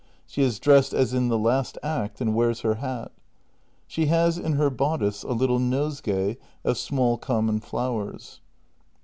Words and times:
She 0.25 0.41
is 0.41 0.59
dressed 0.59 0.95
as 0.95 1.13
in 1.13 1.27
the 1.27 1.37
last 1.37 1.77
act, 1.83 2.21
and 2.21 2.33
wears 2.33 2.61
her 2.61 2.73
hat. 2.81 3.11
She 3.85 4.07
has 4.07 4.39
in 4.39 4.53
her 4.53 4.71
bodice 4.71 5.21
a 5.21 5.31
little 5.33 5.59
nosegay 5.59 6.37
of 6.63 6.79
small 6.79 7.19
common 7.19 7.59
flowers. 7.59 8.41